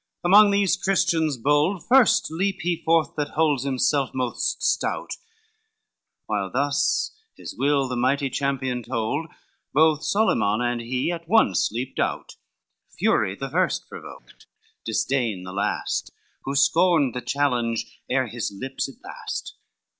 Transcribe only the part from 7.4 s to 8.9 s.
will the mighty champion